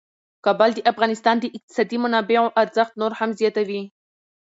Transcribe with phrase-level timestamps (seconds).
[0.45, 3.81] کابل د افغانستان د اقتصادي منابعو ارزښت نور هم زیاتوي.